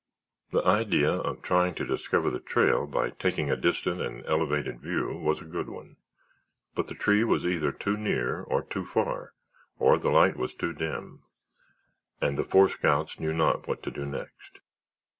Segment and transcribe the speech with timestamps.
[0.51, 5.15] The idea of trying to discover the trail by taking a distant and elevated view
[5.15, 5.95] was a good one,
[6.73, 9.35] but the tree was either too near or too far
[9.77, 11.21] or the light was too dim,
[12.19, 14.61] and the four scouts knew not what to do next.